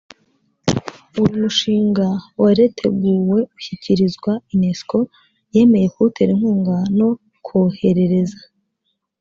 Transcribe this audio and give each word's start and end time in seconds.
uyu 1.21 1.35
mushinga 1.43 2.05
wareteguwe 2.41 3.39
ushyikirizwa 3.57 4.31
unesco 4.53 4.97
yemeye 5.55 5.87
kuwutera 5.93 6.29
inkunga 6.35 6.77
no 6.97 7.09
kwoherereza 7.45 8.41